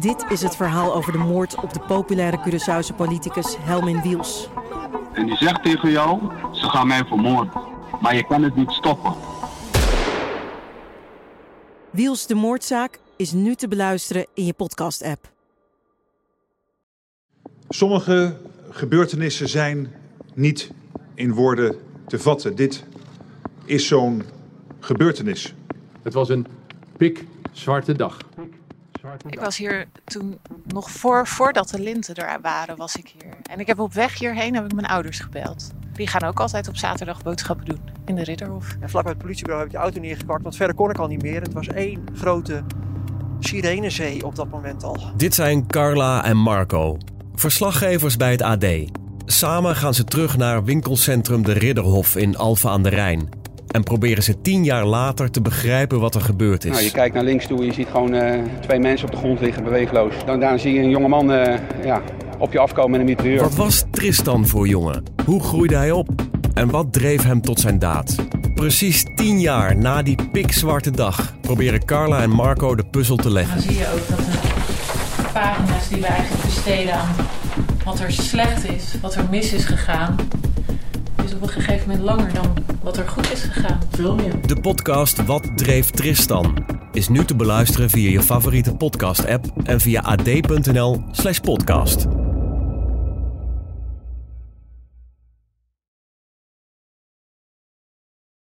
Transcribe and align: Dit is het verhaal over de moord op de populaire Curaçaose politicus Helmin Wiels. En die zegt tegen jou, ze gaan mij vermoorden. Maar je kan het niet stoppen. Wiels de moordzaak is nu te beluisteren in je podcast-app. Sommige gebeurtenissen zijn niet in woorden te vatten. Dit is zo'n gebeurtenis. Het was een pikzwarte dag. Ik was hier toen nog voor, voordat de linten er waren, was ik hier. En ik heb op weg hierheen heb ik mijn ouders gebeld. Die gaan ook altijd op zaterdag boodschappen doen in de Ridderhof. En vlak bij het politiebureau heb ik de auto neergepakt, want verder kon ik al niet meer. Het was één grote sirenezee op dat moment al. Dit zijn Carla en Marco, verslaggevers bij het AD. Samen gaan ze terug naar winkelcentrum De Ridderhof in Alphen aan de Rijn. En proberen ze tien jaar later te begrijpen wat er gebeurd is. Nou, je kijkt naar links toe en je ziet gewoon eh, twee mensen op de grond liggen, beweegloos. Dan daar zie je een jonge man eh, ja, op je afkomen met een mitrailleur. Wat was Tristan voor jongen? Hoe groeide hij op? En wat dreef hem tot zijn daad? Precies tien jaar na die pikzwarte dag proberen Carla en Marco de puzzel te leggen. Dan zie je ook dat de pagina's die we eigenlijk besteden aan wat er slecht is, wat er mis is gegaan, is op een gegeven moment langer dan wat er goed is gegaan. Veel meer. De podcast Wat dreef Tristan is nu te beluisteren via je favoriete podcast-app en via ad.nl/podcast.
Dit 0.00 0.24
is 0.28 0.42
het 0.42 0.56
verhaal 0.56 0.94
over 0.94 1.12
de 1.12 1.18
moord 1.18 1.54
op 1.54 1.72
de 1.72 1.80
populaire 1.80 2.40
Curaçaose 2.40 2.96
politicus 2.96 3.56
Helmin 3.58 4.02
Wiels. 4.02 4.48
En 5.12 5.26
die 5.26 5.36
zegt 5.36 5.62
tegen 5.62 5.90
jou, 5.90 6.20
ze 6.52 6.68
gaan 6.68 6.86
mij 6.86 7.04
vermoorden. 7.04 7.52
Maar 8.00 8.16
je 8.16 8.26
kan 8.26 8.42
het 8.42 8.56
niet 8.56 8.70
stoppen. 8.70 9.14
Wiels 11.90 12.26
de 12.26 12.34
moordzaak 12.34 12.98
is 13.16 13.32
nu 13.32 13.54
te 13.54 13.68
beluisteren 13.68 14.26
in 14.34 14.44
je 14.44 14.52
podcast-app. 14.52 15.30
Sommige 17.68 18.36
gebeurtenissen 18.70 19.48
zijn 19.48 19.92
niet 20.34 20.70
in 21.14 21.32
woorden 21.32 21.76
te 22.06 22.18
vatten. 22.18 22.56
Dit 22.56 22.84
is 23.64 23.86
zo'n 23.86 24.22
gebeurtenis. 24.80 25.54
Het 26.02 26.12
was 26.12 26.28
een 26.28 26.46
pikzwarte 26.96 27.92
dag. 27.92 28.18
Ik 29.28 29.40
was 29.40 29.56
hier 29.56 29.86
toen 30.04 30.38
nog 30.64 30.90
voor, 30.90 31.26
voordat 31.26 31.68
de 31.68 31.80
linten 31.80 32.14
er 32.14 32.40
waren, 32.40 32.76
was 32.76 32.96
ik 32.96 33.14
hier. 33.18 33.36
En 33.42 33.60
ik 33.60 33.66
heb 33.66 33.78
op 33.78 33.92
weg 33.92 34.18
hierheen 34.18 34.54
heb 34.54 34.64
ik 34.64 34.74
mijn 34.74 34.86
ouders 34.86 35.20
gebeld. 35.20 35.70
Die 35.92 36.06
gaan 36.06 36.22
ook 36.22 36.40
altijd 36.40 36.68
op 36.68 36.76
zaterdag 36.76 37.22
boodschappen 37.22 37.64
doen 37.64 37.80
in 38.04 38.14
de 38.14 38.24
Ridderhof. 38.24 38.76
En 38.80 38.90
vlak 38.90 39.02
bij 39.02 39.12
het 39.12 39.22
politiebureau 39.22 39.62
heb 39.64 39.72
ik 39.72 39.78
de 39.78 39.84
auto 39.84 40.00
neergepakt, 40.00 40.42
want 40.42 40.56
verder 40.56 40.76
kon 40.76 40.90
ik 40.90 40.98
al 40.98 41.06
niet 41.06 41.22
meer. 41.22 41.40
Het 41.42 41.52
was 41.52 41.66
één 41.66 42.04
grote 42.14 42.62
sirenezee 43.38 44.26
op 44.26 44.36
dat 44.36 44.50
moment 44.50 44.82
al. 44.82 45.12
Dit 45.16 45.34
zijn 45.34 45.66
Carla 45.66 46.24
en 46.24 46.36
Marco, 46.36 46.98
verslaggevers 47.34 48.16
bij 48.16 48.30
het 48.30 48.42
AD. 48.42 48.66
Samen 49.26 49.76
gaan 49.76 49.94
ze 49.94 50.04
terug 50.04 50.36
naar 50.36 50.64
winkelcentrum 50.64 51.42
De 51.42 51.52
Ridderhof 51.52 52.16
in 52.16 52.36
Alphen 52.36 52.70
aan 52.70 52.82
de 52.82 52.88
Rijn. 52.88 53.41
En 53.72 53.82
proberen 53.82 54.22
ze 54.22 54.40
tien 54.40 54.64
jaar 54.64 54.84
later 54.84 55.30
te 55.30 55.40
begrijpen 55.40 56.00
wat 56.00 56.14
er 56.14 56.20
gebeurd 56.20 56.64
is. 56.64 56.70
Nou, 56.70 56.82
je 56.82 56.90
kijkt 56.90 57.14
naar 57.14 57.24
links 57.24 57.46
toe 57.46 57.58
en 57.58 57.64
je 57.64 57.72
ziet 57.72 57.88
gewoon 57.90 58.14
eh, 58.14 58.40
twee 58.60 58.78
mensen 58.78 59.06
op 59.06 59.12
de 59.12 59.18
grond 59.18 59.40
liggen, 59.40 59.64
beweegloos. 59.64 60.14
Dan 60.26 60.40
daar 60.40 60.58
zie 60.58 60.72
je 60.72 60.80
een 60.80 60.90
jonge 60.90 61.08
man 61.08 61.32
eh, 61.32 61.58
ja, 61.84 62.02
op 62.38 62.52
je 62.52 62.58
afkomen 62.58 62.90
met 62.90 63.00
een 63.00 63.06
mitrailleur. 63.06 63.42
Wat 63.42 63.54
was 63.54 63.84
Tristan 63.90 64.46
voor 64.46 64.68
jongen? 64.68 65.02
Hoe 65.24 65.42
groeide 65.42 65.76
hij 65.76 65.90
op? 65.90 66.08
En 66.54 66.70
wat 66.70 66.92
dreef 66.92 67.22
hem 67.22 67.40
tot 67.40 67.60
zijn 67.60 67.78
daad? 67.78 68.16
Precies 68.54 69.04
tien 69.14 69.40
jaar 69.40 69.76
na 69.76 70.02
die 70.02 70.16
pikzwarte 70.32 70.90
dag 70.90 71.34
proberen 71.40 71.84
Carla 71.84 72.22
en 72.22 72.30
Marco 72.30 72.74
de 72.74 72.84
puzzel 72.84 73.16
te 73.16 73.30
leggen. 73.30 73.54
Dan 73.54 73.62
zie 73.62 73.78
je 73.78 73.92
ook 73.92 74.08
dat 74.08 74.18
de 74.18 75.28
pagina's 75.32 75.88
die 75.88 76.00
we 76.00 76.06
eigenlijk 76.06 76.44
besteden 76.44 76.94
aan 76.94 77.14
wat 77.84 78.00
er 78.00 78.12
slecht 78.12 78.70
is, 78.70 78.94
wat 79.00 79.14
er 79.14 79.24
mis 79.30 79.52
is 79.52 79.64
gegaan, 79.64 80.16
is 81.24 81.34
op 81.34 81.42
een 81.42 81.48
gegeven 81.48 81.88
moment 81.88 82.04
langer 82.04 82.32
dan 82.32 82.54
wat 82.82 82.96
er 82.96 83.08
goed 83.08 83.32
is 83.32 83.42
gegaan. 83.42 83.78
Veel 83.90 84.14
meer. 84.14 84.46
De 84.46 84.60
podcast 84.60 85.24
Wat 85.24 85.56
dreef 85.56 85.90
Tristan 85.90 86.54
is 86.92 87.08
nu 87.08 87.24
te 87.24 87.34
beluisteren 87.34 87.90
via 87.90 88.10
je 88.10 88.22
favoriete 88.22 88.74
podcast-app 88.74 89.46
en 89.64 89.80
via 89.80 90.00
ad.nl/podcast. 90.00 92.06